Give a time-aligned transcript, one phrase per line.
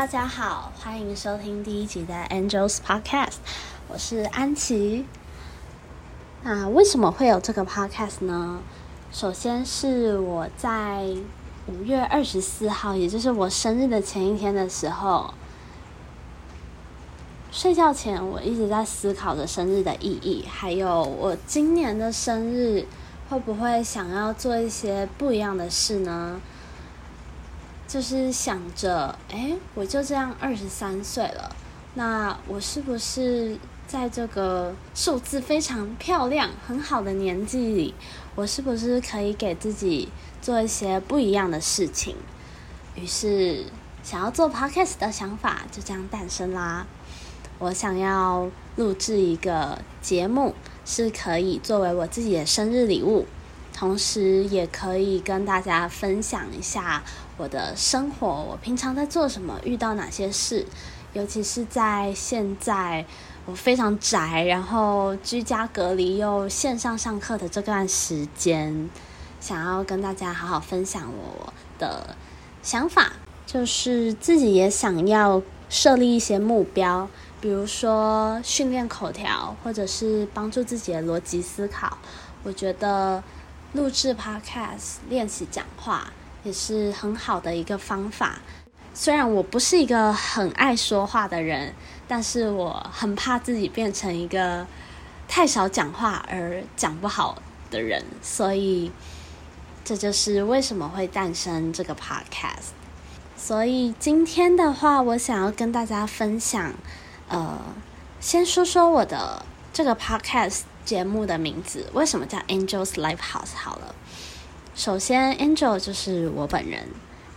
[0.00, 3.34] 大家好，欢迎收听第一集的 Angels Podcast，
[3.86, 5.04] 我是安琪。
[6.42, 8.60] 那为什么会有这个 Podcast 呢？
[9.12, 11.04] 首先是我在
[11.66, 15.34] 五月二十四号，也就是我生日的前一天的时候，
[17.52, 22.86] 睡觉前我一直在思考着生日的意义，还有我今年的生日
[23.28, 26.40] 会不会想要做一些不一样的事呢？
[27.90, 31.56] 就是想着，哎，我就这样二十三岁了，
[31.94, 33.56] 那我是不是
[33.88, 37.92] 在这个数字非常漂亮、很好的年纪里，
[38.36, 40.08] 我是不是可以给自己
[40.40, 42.14] 做一些不一样的事情？
[42.94, 43.64] 于是，
[44.04, 46.86] 想要做 podcast 的想法就这样诞生啦。
[47.58, 53.26] 我想要录制一个节目，是可以作为我自己的生日礼物。
[53.72, 57.02] 同时，也可以跟大家分享一下
[57.40, 60.66] 我的生活，我平常在做什么，遇到哪些事，
[61.14, 63.06] 尤其是在现在
[63.46, 68.90] 我非常宅，然后居家隔离又线上上课的这段时间，
[69.40, 72.14] 想要跟大家好好分享我的
[72.62, 73.10] 想法，
[73.46, 77.08] 就是自己也想要设立一些目标，
[77.40, 81.96] 比如说训练口条，或者是帮助自己的逻辑思考，
[82.42, 83.22] 我觉得。
[83.72, 88.38] 录制 Podcast 练习讲话也是很好的一个方法。
[88.94, 91.74] 虽然我不是一个很爱说话的人，
[92.08, 94.66] 但是我很怕自己变成一个
[95.28, 98.90] 太少讲话而讲不好的人，所以
[99.84, 102.72] 这就是为什么会诞生这个 Podcast。
[103.36, 106.74] 所以今天的话，我想要跟大家分享，
[107.28, 107.58] 呃，
[108.20, 110.62] 先说说我的这个 Podcast。
[110.82, 113.54] 节目的名字为什么叫 Angels Live House？
[113.54, 113.94] 好了，
[114.80, 116.88] 首先 Angel 就是我本人，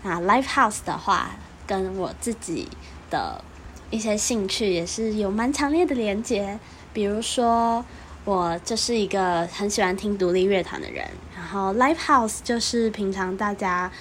[0.01, 1.31] 那 Live House 的话，
[1.67, 2.69] 跟我自己
[3.09, 3.43] 的
[3.91, 6.57] 一些兴趣也是有蛮强烈的连接。
[6.93, 7.83] 比如说，
[8.23, 11.05] 我就是一个很喜欢听独立乐团的人，
[11.35, 13.91] 然后 Live House 就是平常大家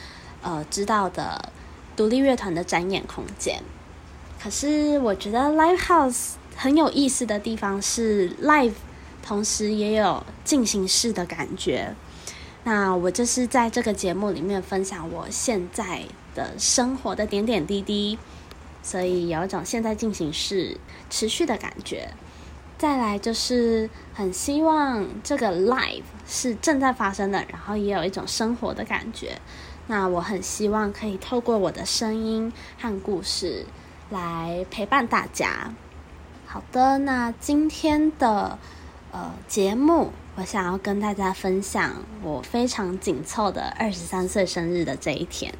[0.41, 1.51] 呃知道的
[1.97, 3.61] 独立乐团的展演空间。
[4.41, 8.75] 可是我觉得 Live House 很有意思的地方是 Live。
[9.25, 11.95] 同时也有进行式的感觉。
[12.65, 16.03] 那我就是在这个节目里面分享我现在
[16.35, 18.19] 的生活的点点滴滴，
[18.83, 20.79] 所以有一种现在进行式
[21.11, 22.11] 持续的感觉。
[22.79, 29.41] 再来就是很希望这个 live 是正在发生的，然后也有一种生活的感觉。
[29.87, 33.67] 那我很希望可以透过我的声音和故事
[34.11, 35.73] 来陪伴大家。
[36.47, 38.59] 好的，那今天的。
[39.15, 45.53] 呃，节目我想要跟大家分享我非常紧凑的二十三岁生日的这一天。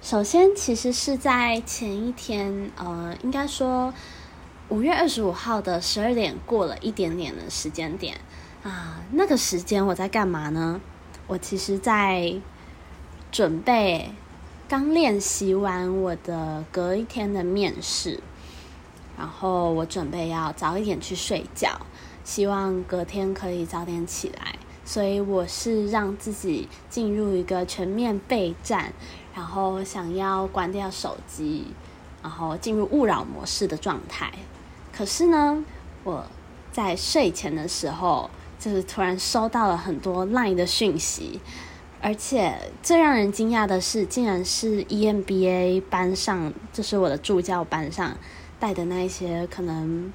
[0.00, 3.92] 首先，其实是在前一天，呃，应该说
[4.68, 8.20] 五月二十五号的十二点过了一点点的时间点
[8.62, 10.80] 啊，那个时间我在干嘛呢？
[11.26, 12.34] 我其实，在
[13.32, 14.12] 准备
[14.68, 18.20] 刚练习完我的隔一天的面试，
[19.18, 21.80] 然后我准备要早一点去睡觉。
[22.24, 28.92] 希望隔天可以早点起来，所以我是让自己进入一个全面备战，
[29.34, 31.66] 然后想要关掉手机，
[32.22, 34.32] 然后进入勿扰模式的状态。
[34.92, 35.64] 可是呢，
[36.04, 36.24] 我
[36.70, 41.40] 在睡前的时候，就是突然收到了很多 LINE 的讯息，
[42.00, 48.16] 而且最让人惊讶的是，竟然是 EMBA 班上，就是我的助教班上
[48.60, 50.12] 带的那一些可能。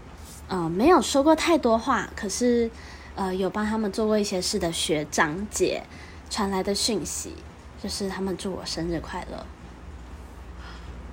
[0.47, 2.69] 呃，没有说过太多话，可是，
[3.16, 5.84] 呃，有帮他们做过一些事的学长姐
[6.30, 7.34] 传来的讯息，
[7.84, 9.46] 就是他们祝我生日快乐。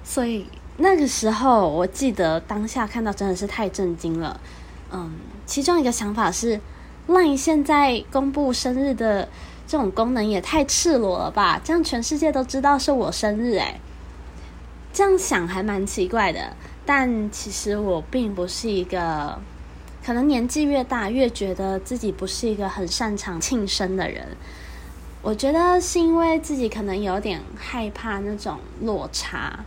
[0.05, 0.47] 所以
[0.77, 4.41] 那个时候，我记得当下看到真的是太震惊了。
[4.93, 5.13] 嗯，
[5.47, 6.61] 其中一个想法是
[7.09, 9.29] ，LINE 现在公布生日的
[9.67, 11.61] 这种功能也太赤裸了吧？
[11.65, 13.81] 这样全世界都知道是我生日，诶，
[14.93, 16.55] 这样想还蛮奇怪的。
[16.87, 19.41] 但其实我并不是一个，
[20.05, 24.37] 可能年纪越大越觉得自己不是一个很擅长庆生的人。
[25.23, 29.65] 我觉得是因为自己可能有点害怕那种落差，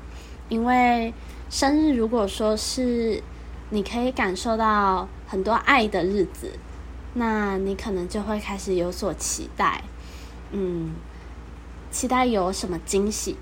[0.49, 1.11] 因为
[1.49, 3.23] 生日如果说是
[3.71, 6.51] 你可以感受到很多爱的日子，
[7.15, 9.83] 那你可能就会开始有所期待，
[10.51, 10.93] 嗯，
[11.89, 13.35] 期待有什么惊喜。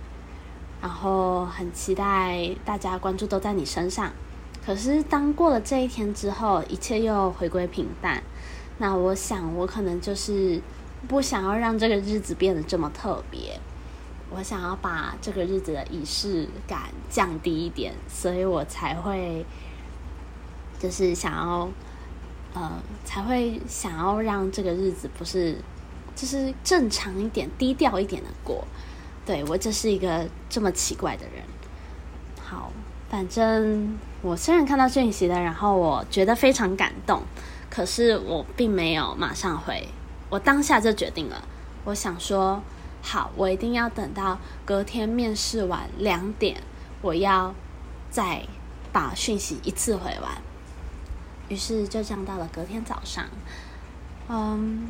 [0.82, 4.12] 然后很期待大家关注都在你身上，
[4.66, 8.22] 可是当过了这一天之后，一切又回归平淡。
[8.78, 10.62] 那我想，我可能就是
[11.08, 13.60] 不想要让这个日子变得这么特别。
[14.30, 19.46] 我想要把这个日子的仪式感降低一点，所以我才会
[20.80, 21.70] 就是想要
[22.54, 22.72] 呃，
[23.06, 25.56] 才会想要让这个日子不是
[26.16, 28.68] 就是正常一点、低调一点的过。
[29.26, 31.44] 对我就是一个这么奇怪的人。
[32.44, 32.72] 好，
[33.10, 37.24] 反正我虽然看到讯息了，然后我觉得非常感动，
[37.70, 39.88] 可是我并没有马上回，
[40.30, 41.44] 我当下就决定了，
[41.86, 42.62] 我想说，
[43.02, 46.62] 好，我一定要等到隔天面试完两点，
[47.02, 47.56] 我要
[48.12, 48.44] 再
[48.94, 50.32] 把讯息一次回完。
[51.50, 53.26] 于是就这样到了隔天早上，
[54.30, 54.88] 嗯。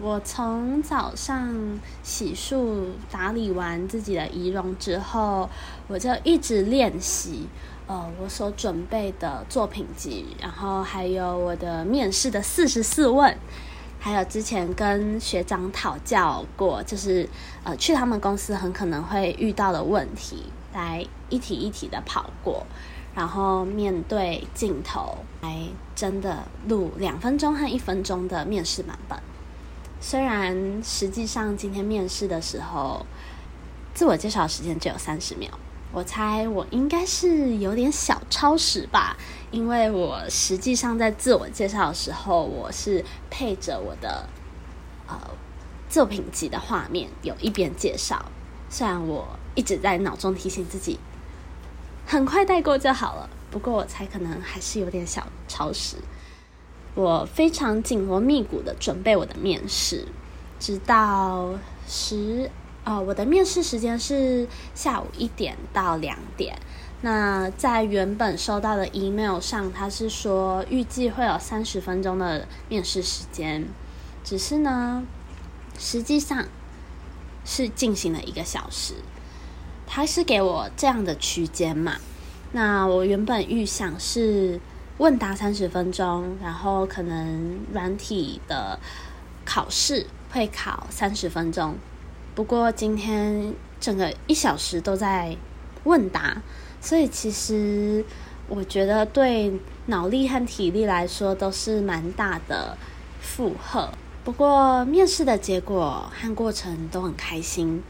[0.00, 5.48] 我从早上洗漱、打理完自己的仪容之后，
[5.86, 7.46] 我就一直练习，
[7.86, 13.38] 呃，我所准备的作品集，然后还有我的面试的四十四问，
[14.00, 17.28] 还有之前跟学长讨教过，就是
[17.62, 20.42] 呃去他们公司很可能会遇到的问题，
[20.72, 22.66] 来一题一题的跑过，
[23.14, 29.16] 然后面对镜头来真的录两分钟和一分钟的面试版本。
[30.06, 33.06] 虽然实际上今天面试的时候，
[33.94, 35.48] 自我介绍时间只有三十秒，
[35.92, 39.16] 我猜我应该是有点小超时吧，
[39.50, 44.28] 因为我实际上在自我介绍的时候，我是配着我的
[45.08, 45.18] 呃
[45.88, 48.26] 作品集的画面，有一边介绍，
[48.68, 51.00] 虽然我一直在脑中提醒自己，
[52.06, 55.96] 很快带过就好了，不过我猜可能还是有点小超时。
[56.94, 60.06] 我非常紧锣密鼓的准备我的面试，
[60.60, 61.52] 直到
[61.88, 62.48] 十
[62.84, 64.46] 呃，我的面试时间是
[64.76, 66.56] 下午一点到两点。
[67.00, 73.66] 那在原本收到的 email 上，他是说预计会有三十分钟的面试时间，
[74.22, 75.04] 只是呢，
[75.76, 76.46] 实际上
[77.44, 78.94] 是进行了一个小时。
[79.84, 81.96] 他是给我这样的区间嘛？
[82.52, 84.60] 那我原本预想是。
[84.98, 88.78] 问答三十分钟，然后可能软体的
[89.44, 91.74] 考试会考三十分钟。
[92.34, 95.36] 不过今天整个一小时都在
[95.82, 96.40] 问答，
[96.80, 98.04] 所以其实
[98.48, 99.52] 我觉得对
[99.86, 102.76] 脑力和体力来说都是蛮大的
[103.20, 103.90] 负荷。
[104.24, 107.82] 不过面试的结果和过程都很开心，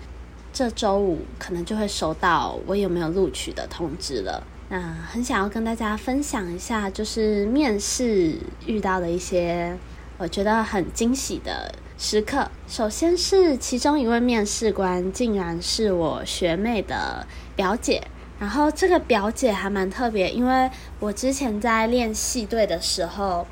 [0.53, 4.43] 这周五可能就会收到我有没有录取的通知了。
[4.69, 4.81] 那
[5.11, 9.77] 很想要跟大家分享一下，就是面试遇到的一些
[10.19, 12.51] 我觉得很惊喜的时刻。
[12.67, 18.03] 首先是其中一位面试官竟然是我学妹的表姐，
[18.41, 23.47] 然后这个表姐还蛮特别，因为我之前在练戏队的时候，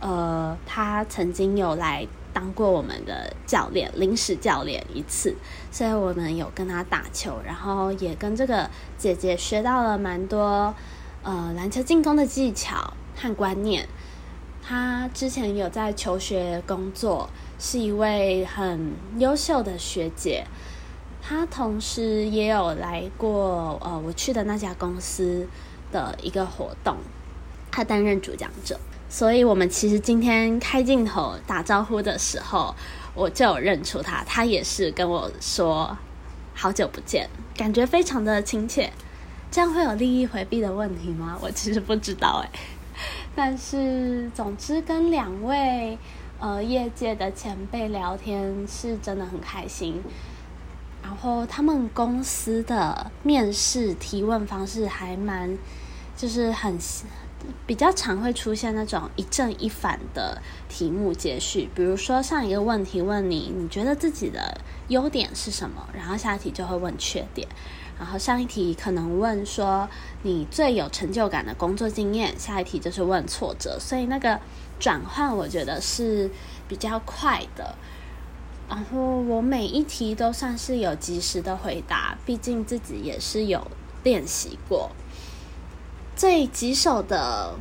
[0.00, 2.06] 呃，她曾经有来。
[2.36, 5.34] 当过我们的教练，临时教练一次，
[5.76, 10.74] 所以我们有跟他打球，然后也跟这个姐姐学到了蛮多
[11.22, 13.86] 呃篮球进攻的技巧和观念。
[14.66, 17.28] 她之前有在求学工作，
[17.58, 20.46] 是一位很优秀的学姐。
[21.20, 25.46] 她同时也有来过呃我去的那家公司
[25.92, 26.96] 的一个活动，
[27.70, 28.80] 她担任主讲者。
[29.10, 32.74] 所以，我们其实今天开镜头打招呼的时候，
[33.16, 35.96] 我就有认出他，他也是跟我说
[36.54, 38.92] “好久不见”，感觉非常的亲切。
[39.50, 41.38] 这样会有利益回避的问题吗？
[41.40, 42.50] 我其实不知道哎。
[43.34, 45.98] 但是，总之跟两位
[46.38, 50.02] 呃业界的前辈聊天是真的很开心。
[51.02, 55.56] 然后，他们公司的面试提问方式还蛮，
[56.14, 56.78] 就是很。
[57.66, 65.88] 比较常会出现那种一正一反的题目接续，比如说上一个问题问你，你觉得自己的优点是什么？
[65.92, 67.46] 然后下一题就会问缺点，
[67.98, 69.88] 然后上一题可能问说
[70.22, 74.40] 你最有成就感的工作经验，下一题就是问挫折，所以那个
[74.78, 76.30] 转换我觉得是
[76.68, 77.74] 比较快的。
[78.68, 83.64] 然后我每一题都算是有及时的回答，毕竟自己也是有
[84.02, 84.90] 练习过。
[86.16, 87.54] 最棘手的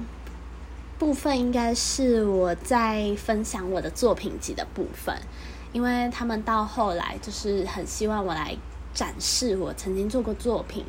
[0.98, 5.14] 部分应该是我在分享我的作品集的部分，
[5.74, 8.56] 因为他们到后来就是很希望我来
[8.94, 10.86] 展示我曾经做过作品，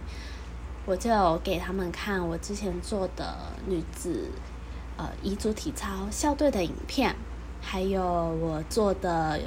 [0.84, 3.34] 我就给他们看我之前做的
[3.66, 4.30] 女子
[4.96, 7.16] 呃彝族体操校队的影片，
[7.60, 9.40] 还有我做的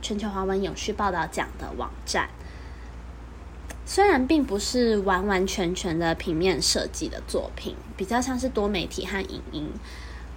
[0.00, 2.28] 全球华文永续报道奖的网站。
[3.86, 9.68] 虽然并不是完完全全的平面设计的作品，比较像是多媒体和影音。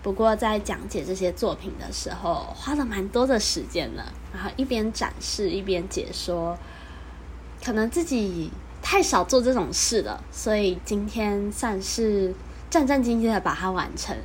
[0.03, 4.13] 不过在讲解这些作品的时候，花了蛮多的时间了。
[4.33, 6.57] 然后一边展示一边解说，
[7.63, 8.51] 可能自己
[8.81, 12.33] 太少做这种事了，所以今天算是
[12.69, 14.15] 战战兢兢的把它完成。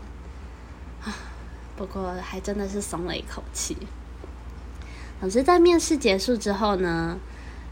[1.02, 1.14] 啊，
[1.76, 3.76] 不过还真的是松了一口气。
[5.20, 7.18] 总之，在面试结束之后呢，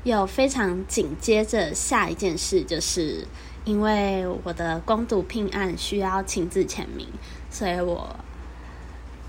[0.04, 3.26] 又非常紧接着下一件事，就是
[3.64, 7.06] 因为我的攻读聘案需要亲自签名，
[7.50, 8.16] 所以我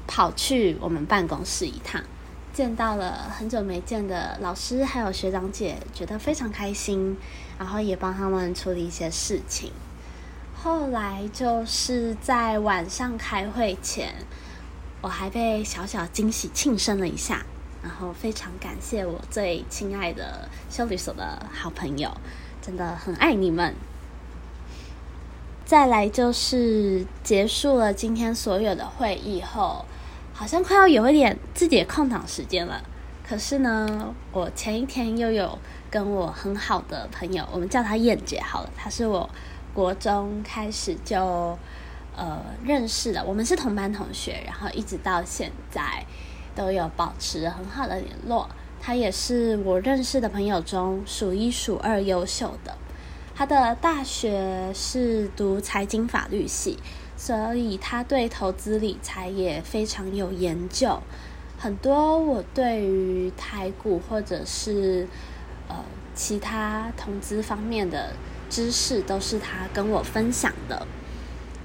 [0.07, 2.01] 跑去我们办公室一趟。
[2.53, 7.15] 见到了很久没见的老师，还有学长姐，觉得非常开心，
[7.57, 9.71] 然后也帮他们处理一些事情。
[10.53, 14.13] 后来就是在晚上开会前，
[15.01, 17.45] 我还被小小惊喜庆生了一下，
[17.83, 22.11] 然后非常感谢我最亲爱的修理所的好朋友，
[22.61, 23.73] 真的很爱你们。
[25.65, 29.85] 再来就是结束了今天所有的会议后。
[30.33, 32.81] 好像快要有一点自己的空档时间了，
[33.23, 39.29] 可是呢，我前一天又有跟我很好的朋友，我们叫她燕姐好了，她是我
[39.71, 41.55] 国中开始就
[42.15, 46.03] 呃认识的，我们是同班同学，然后一直到现在
[46.55, 48.49] 都有保持很好的联络。
[48.79, 52.75] 他也是我认识的朋友中数一数二优秀的，
[53.35, 56.77] 他的大学是读财经法律系。
[57.17, 60.99] 所以他对投资理财也非常有研究，
[61.55, 65.07] 很多我对于台股或者是
[65.67, 65.75] 呃
[66.15, 68.13] 其他投资方面的
[68.49, 70.87] 知识都是他跟我分享的。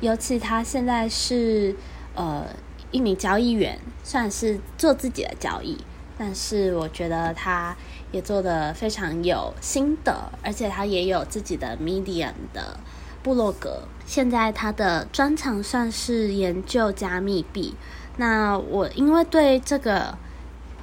[0.00, 1.75] 尤其他现在是
[2.14, 2.45] 呃
[2.90, 5.76] 一名交易员，算是做自己的交易，
[6.16, 7.76] 但是我觉得他
[8.12, 12.78] 也做的非常有心得，而且他也有自己的 Medium 的
[13.23, 13.83] 部落格。
[14.07, 17.75] 现在他的专长算是研究加密币。
[18.19, 20.16] 那我因为对这个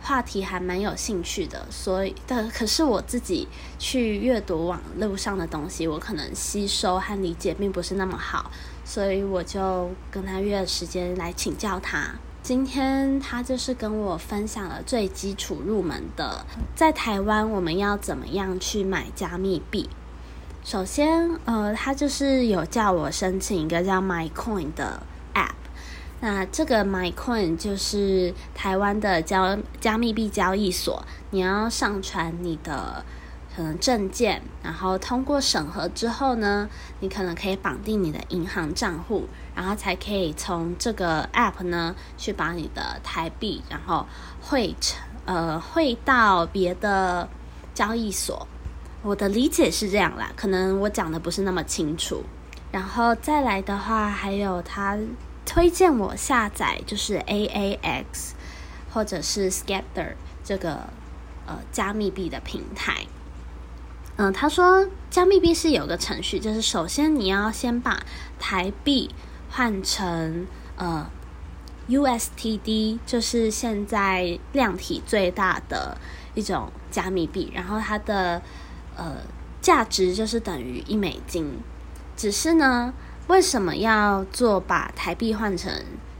[0.01, 3.47] 话题还蛮有兴趣的，所以的可是我自己
[3.79, 8.51] 去阅读网络上的东西，我可能吸收和理解并不是那么好，
[8.83, 12.15] 所以我就跟他约了时间来请教他。
[12.41, 19.89] 今天他就是跟我分享了最基础入门的，在台湾我们要怎么样去买加密币。
[20.65, 25.01] 首先，呃，他就是有叫我申请一个叫 MyCoin 的
[25.33, 25.51] App。
[26.19, 33.05] 那这个 MyCoin 就是台湾的交加密币交易所，你要上传你的
[33.55, 36.67] 可能证件，然后通过审核之后呢，
[37.01, 44.07] 你可能可以绑定你的银行账户，然后才可以从这个 App 呢去把你的台币然后
[44.41, 47.29] 汇成呃汇到别的
[47.75, 48.47] 交易所。
[49.03, 52.23] 我的理解是这样啦，可能我讲的不是那么清楚。
[52.71, 54.97] 然后再来的话，还有他
[55.45, 58.31] 推荐我下载就是 AAX
[58.91, 60.87] 或者是 Scatter 这个
[61.45, 63.05] 呃加密币的平台。
[64.17, 68.03] 嗯，他说加密币是有个程序，就是首先你要先把
[68.39, 69.09] 台币
[69.49, 71.09] 换成呃
[71.89, 75.97] USTD，就是现在量体最大的
[76.33, 78.41] 一种加密币，然后它的。
[78.95, 79.17] 呃，
[79.59, 81.57] 价值就是等于一美金，
[82.15, 82.93] 只是呢，
[83.25, 85.73] 为什么要做把台币换成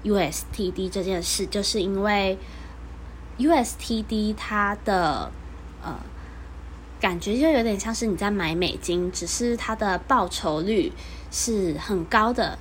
[0.04, 1.46] USTD 这件事？
[1.46, 2.40] 就是因为
[3.38, 5.32] USTD 它的
[5.84, 5.96] 呃
[7.04, 10.90] 感觉就有点像是你在买美金，只是它的报酬率
[11.32, 12.58] 是很高的。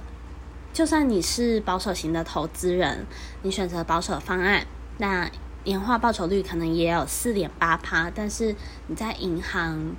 [0.72, 3.06] 就算你是保守型的投资人，
[3.42, 4.66] 你选择保守方案，
[4.98, 5.30] 那。
[5.64, 8.52] 年化报酬率可能也有四点八趴，但是
[8.88, 9.94] 你在银行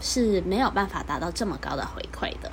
[0.00, 2.50] 是没有办法达到这么高的回馈的，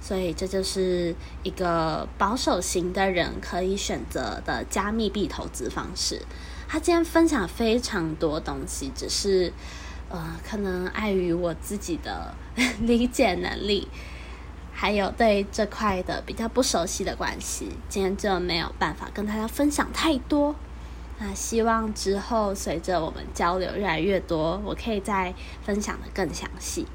[0.00, 6.22] 所以这就是一个保守型的人可以选择的加密币投资方式。
[6.68, 9.52] 他今天分享非常多东西，只是
[10.08, 12.34] 呃，可能碍于我自己的
[12.80, 13.86] 理解能力，
[14.72, 20.54] 还有对这块的比较不熟悉的关系，今天就没有办法跟大家分享太多。
[21.18, 25.34] 那希望之后随着我们交流越来越多，我可以再
[25.64, 26.86] 分享的更详细。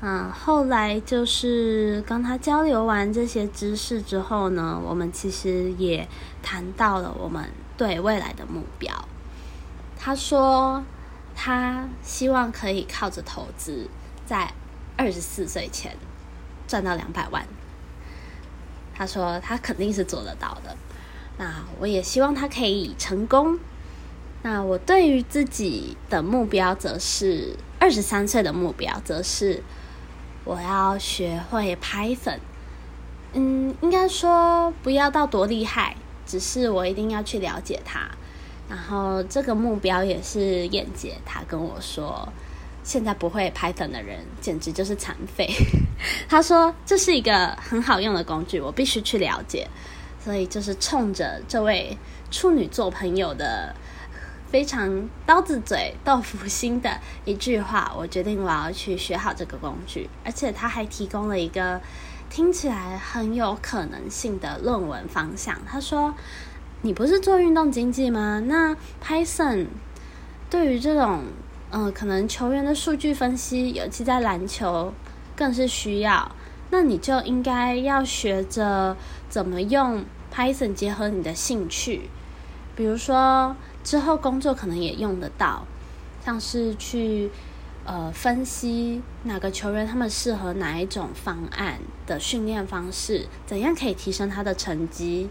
[0.00, 6.08] 嗯，后来就是跟他交流完这些知识之后呢，我们其实也
[6.42, 8.94] 谈到了我们对未来的目标。
[9.98, 10.82] 他说
[11.40, 13.88] 他希望可以靠着投资，
[14.26, 14.52] 在
[14.96, 15.96] 二十四岁前
[16.66, 17.46] 赚到两百万。
[18.92, 20.76] 他说他肯定是做得到的。
[21.38, 23.56] 那我也希望他可以成功。
[24.42, 29.62] 那我对于自己的目标，则是二十三岁的目标，则是
[30.44, 32.40] 我要学会 Python。
[33.34, 35.94] 嗯，应该说不要到多厉害，
[36.26, 38.10] 只是我一定要去了解它。
[38.68, 42.28] 然后这个目标也是燕姐她跟我说，
[42.84, 45.48] 现在不会 Python 的人简直就是残废。
[46.28, 49.66] 她说这是一个很好用的工具，我必须去了解。
[50.20, 51.96] 所以就是冲着这位
[52.30, 53.74] 处女座朋友的
[54.50, 60.10] 非常刀子嘴豆腐心的一句话，我决定我要去学好这个工具。
[60.24, 61.80] 而且他还提供了一个
[62.28, 65.58] 听起来很有可能性的论文方向。
[65.66, 66.12] 他说
[66.82, 68.42] ：“你不是做运动经济吗？
[68.46, 69.66] 那 Python
[70.48, 71.24] 对于这种……”
[71.70, 74.90] 嗯，可能球员的数据分析，尤其在篮球
[75.36, 76.34] 更是需要。
[76.70, 78.96] 那你就应该要学着
[79.28, 80.02] 怎么用
[80.34, 82.08] Python 结合你的兴趣，
[82.74, 83.54] 比如说
[83.84, 85.66] 之后工作可能也用得到，
[86.24, 87.30] 像是去
[87.84, 95.28] 呃分析哪个球员他们适合哪一种方案的训练方式，怎样可以提升他的成绩。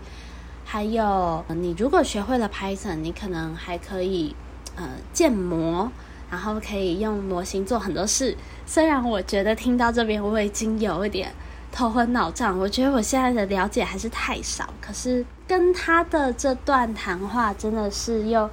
[0.68, 4.36] 还有，你如果学会了 Python，你可能还可以
[4.76, 4.84] 呃
[5.14, 5.90] 建模。
[6.30, 8.36] 然后可以用模型做很多事。
[8.66, 11.34] 虽然我觉得听到这边我已经有一点
[11.72, 14.74] 头昏脑胀，我觉得我现在的了解还是太少。
[14.82, 18.50] 可是跟他的这段谈话真的是又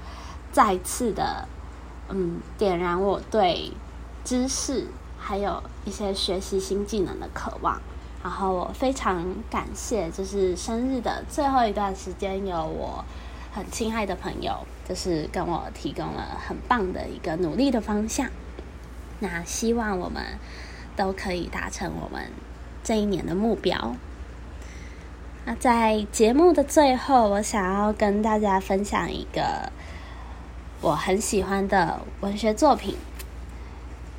[0.53, 1.49] 再次的，
[2.11, 3.73] 嗯，点燃我对
[4.23, 4.87] 知识
[5.19, 7.83] 还有一些学习新技能的渴望。
[8.25, 13.05] 然后我非常感谢，就是生日的最后一段时间有我。
[13.57, 18.29] 很亲爱的朋友，就是跟我提供了很棒的一个努力的方向。
[19.21, 20.25] 那希望我们
[20.97, 22.33] 都可以达成我们
[22.83, 23.95] 这一年的目标。
[25.45, 29.71] 那在节目的最后，我想要跟大家分享一个
[30.81, 32.97] 我很喜欢的文学作品，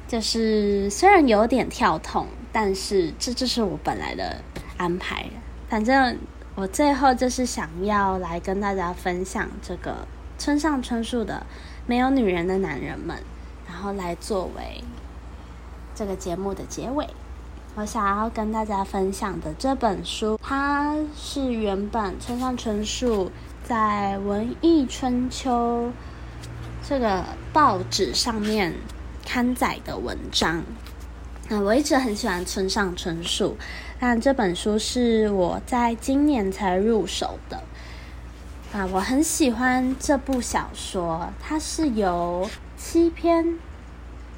[0.08, 4.42] 就是虽然有点跳痛，但是这就是我本来的
[4.78, 5.30] 安排。
[5.68, 6.18] 反正。
[6.58, 11.46] 我最后就是想要来跟大家分享这个村上春树的
[11.86, 13.18] 《没有女人的男人们》，
[13.68, 14.82] 然后来作为
[15.94, 17.06] 这个节目的结尾。
[17.76, 23.30] 我想要跟大家分享的这本书，它是原本村上春树
[23.66, 25.88] 在《文艺春秋》
[26.88, 28.74] 这个报纸上面
[29.26, 30.64] 刊载的文章。
[31.48, 33.56] 那我一直很喜欢村上春树，
[34.00, 37.62] 但这本书是我在今年才入手的。
[38.74, 43.60] 啊，我很喜欢这部小说，它是由七篇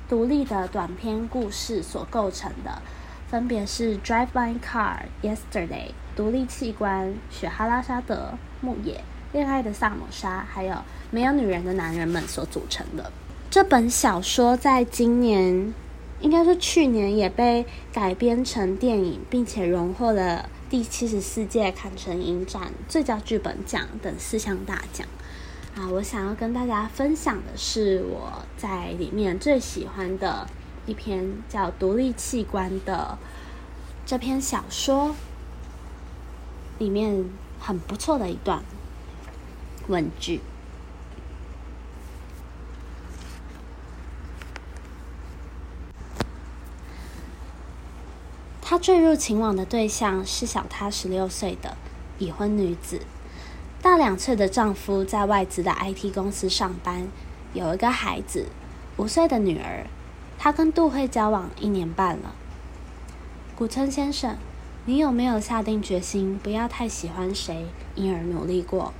[0.09, 2.81] 独立的短篇故事所构成的，
[3.29, 4.97] 分别是《Drive My Car》、
[5.35, 5.67] 《Yesterday》、
[6.13, 8.15] 《独立器官》、《雪哈拉沙德》、
[8.59, 8.95] 《牧野》、
[9.31, 10.73] 《恋爱的萨姆沙》，还有
[11.09, 13.09] 《没有女人的男人们》所组成的。
[13.49, 15.73] 这本小说在今年。
[16.19, 25.07] 应该说，去年也被改编成电影，并且荣获了第七十四届坎城影展最佳剧本奖等四项大奖。
[25.75, 30.47] 啊，我想要跟大家分享的是我在里面最喜欢的
[30.87, 33.17] 一篇叫《独立器官》的
[34.03, 35.15] 这篇小说
[36.79, 38.63] 里面很不错的一段
[39.87, 40.41] 文句。
[48.69, 51.77] 他坠入情网的对象是小他十六岁的
[52.19, 52.99] 已婚女子，
[53.81, 57.07] 大两岁的丈夫在外资的 IT 公司上班，
[57.53, 58.47] 有一个孩子，
[58.97, 59.87] 五岁的女儿。
[60.37, 62.35] 他跟杜慧交往一年半了。
[63.55, 64.35] 古村先生，
[64.85, 68.91] 你有没有下定决心不要太喜欢谁，因而努力过？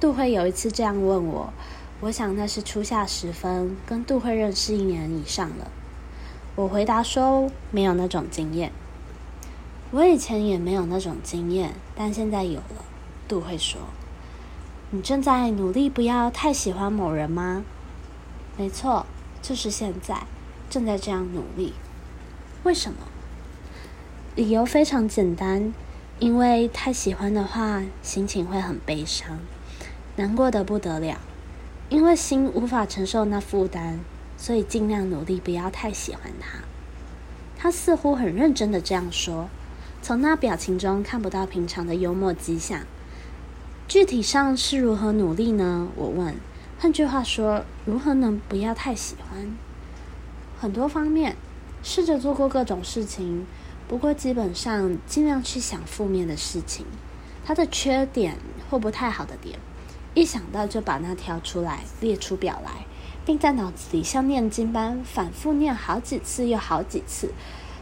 [0.00, 1.52] 杜慧有一次这样问我，
[2.00, 5.70] 我想那是初夏时分，跟杜慧认识一年以上了。
[6.60, 8.70] 我回答说：“没有那种经验，
[9.92, 12.84] 我以前也没有那种经验，但现在有了。”
[13.26, 13.80] 杜会说
[14.92, 17.64] ：“你正在努力不要太喜欢某人吗
[18.58, 19.06] ？”“没错，
[19.40, 20.24] 就是现在
[20.68, 21.72] 正在这样努力。
[22.64, 22.98] ”“为什么？”
[24.36, 25.72] 理由非常简单，
[26.18, 29.38] 因为太喜欢的话，心情会很悲伤，
[30.16, 31.18] 难过的不得了，
[31.88, 34.00] 因为心无法承受那负担。
[34.40, 36.60] 所以尽量努力，不要太喜欢他。
[37.58, 39.50] 他似乎很认真的这样说，
[40.00, 42.80] 从那表情中看不到平常的幽默迹象。
[43.86, 45.88] 具体上是如何努力呢？
[45.94, 46.34] 我问。
[46.78, 49.54] 换句话说，如何能不要太喜欢？
[50.58, 51.36] 很多方面，
[51.82, 53.46] 试着做过各种事情，
[53.86, 56.86] 不过基本上尽量去想负面的事情，
[57.44, 58.38] 他的缺点
[58.70, 59.58] 或不太好的点，
[60.14, 62.86] 一想到就把它挑出来，列出表来。
[63.30, 67.32] 并在脑子里像念经般反复念好几次又好几次，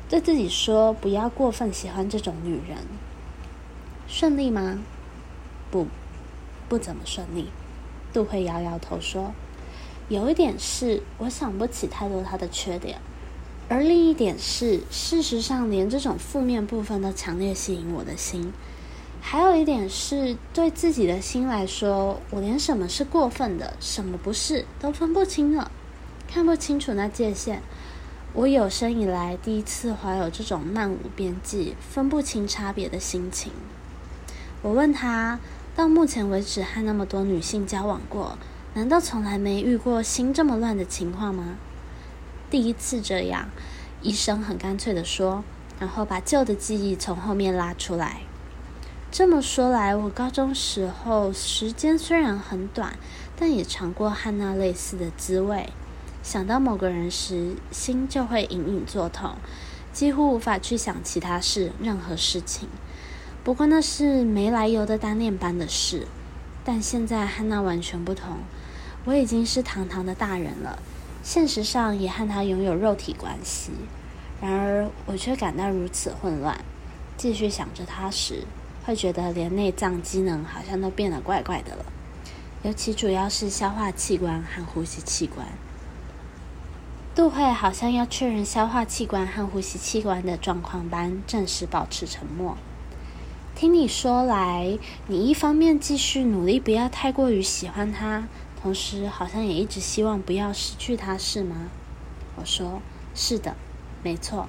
[0.07, 2.77] 对自己说：“不要过分喜欢这种女人。”
[4.07, 4.79] 顺利吗？
[5.71, 5.87] 不，
[6.69, 7.49] 不怎么顺利。
[8.13, 9.33] 杜慧摇摇头说
[10.11, 12.99] ：“有一点是我想不起太多他的缺点，
[13.71, 18.53] 而另一点是，事实上连这种负面部分都强烈吸引我的心。
[19.31, 25.71] 还有一点是对自己的心来说，我连什么是过分的，什么不是都分不清了，
[26.27, 27.61] 看不清楚那界限。
[28.33, 33.53] 我有生以来第一次怀有这种漫无边际、分不清差别的心情。
[34.63, 35.39] 我问他，
[35.77, 38.39] 到目前为止和那么多女性交往过，
[38.73, 41.59] 难道从来没遇过心这么乱的情况吗？
[42.51, 43.51] 第一次这样，
[44.01, 45.45] 医生很干脆的说，
[45.79, 48.23] 然后把旧的记忆从后面拉出来。
[49.11, 52.99] 这么说来，我高中时候时间虽然很短，
[53.37, 55.71] 但也尝过和那类似的滋味。
[56.23, 59.37] 想到某个人时，心就会隐隐作痛，
[59.95, 62.69] 几乎无法去想其他事，任何事情。
[63.43, 66.07] 不过那是没来由的单恋般的事。
[66.63, 68.37] 但现在和那完全不同，
[69.07, 70.83] 我已经是堂堂的大人了，
[71.23, 73.73] 现实上也和他拥有肉体关系。
[74.43, 76.61] 然而我却感到如此混乱。
[77.17, 78.45] 继续想着他时，
[78.89, 81.85] 会觉得连内脏机能好像都变得怪怪的了，
[82.63, 85.47] 尤其主要是消化器官和呼吸器官。
[87.15, 92.57] 杜慧好像要确认消化器官和呼吸器官的状况般，暂时保持沉默。
[93.55, 98.27] 听你说来，你一方面继续努力，不要太过于喜欢他，
[98.63, 101.69] 同时好像也一直希望不要失去他，是吗？
[102.37, 102.81] 我说
[103.15, 103.55] 是的，
[104.03, 104.49] 没错。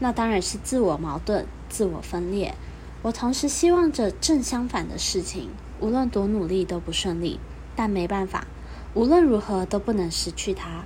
[0.00, 2.54] 那当然是自我矛盾、自我分裂。
[3.02, 7.40] 我同时希望着正相反的事情，无论多努力都不顺利，
[7.74, 8.46] 但没办法，
[8.94, 10.84] 无论如何都不能失去他。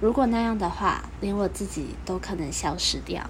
[0.00, 3.28] 如果那样的话，连我自己都可能消失掉。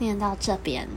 [0.00, 0.88] 念到这边，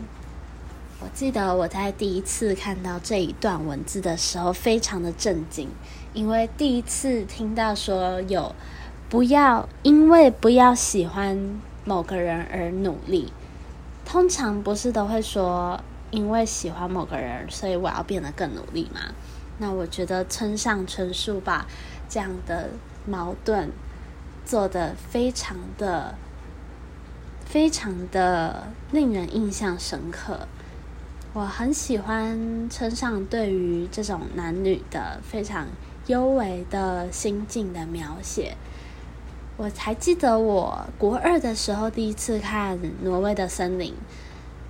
[0.99, 5.69] 我记得我在第一次看到这一段文字的时候，非常的震惊，
[6.13, 8.56] 因为第一次听到说有
[9.10, 13.34] 不要因为不要喜欢某个人而努力，
[14.12, 19.00] 通常不是都会说因为喜欢某个人，所以我要变得更努力吗？
[19.58, 21.65] 那我觉得村上春树把
[22.10, 22.71] 这样的
[23.08, 23.71] 矛盾
[24.43, 26.13] 做得非常的、
[27.45, 30.45] 非常的令人印象深刻。
[31.32, 35.67] 我很喜欢村上对于这种男女的非常
[36.08, 38.58] 幽微的心境的描写。
[39.62, 43.93] 我还记得我国二的时候第一次看《挪威的森林》，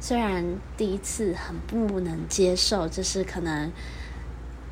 [0.02, 0.44] 虽然
[0.76, 3.72] 第一次很不能接受，就是可能。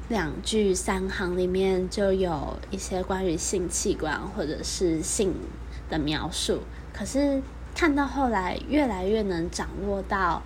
[0.09, 5.35] 两句三行里面就有一些关于性器官或者是性
[5.87, 7.39] 的描述，可是
[7.75, 10.41] 看到后来越来越能掌握到，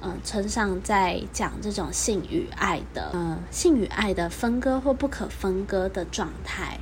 [0.00, 6.78] 嗯，村上在讲这种性与爱的，嗯，性与爱的分割或不可分割的状态，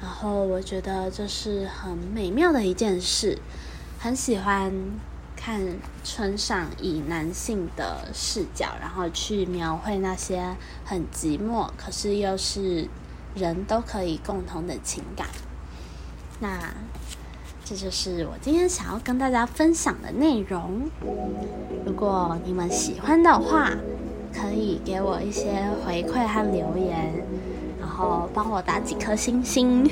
[0.00, 3.38] 然后我觉得这是很美妙的一件事，
[3.98, 4.72] 很喜欢。
[5.42, 5.58] 看
[6.04, 12.86] 村上以男性的视角，然后去描绘那些很寂寞，可是又是
[13.34, 15.26] 人都可以共同的情感。
[16.40, 16.58] 那
[17.64, 20.90] 这就是我今天想要跟大家分享的内容。
[21.86, 23.70] 如果你们喜欢的话，
[24.34, 27.19] 可以给我一些回馈和留言，
[28.00, 29.84] 哦帮我打几颗星星。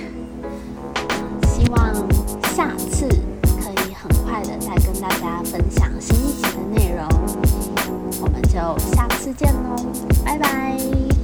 [1.46, 1.94] 希望
[2.54, 3.06] 下次
[3.60, 4.08] 可以很。
[4.28, 7.08] 快的再跟大家分享新一集的内容，
[8.20, 8.58] 我们就
[8.94, 9.74] 下次见喽，
[10.22, 11.17] 拜拜。